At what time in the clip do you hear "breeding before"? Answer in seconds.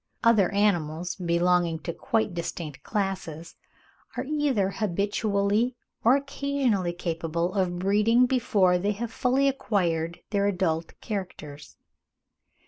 7.77-8.79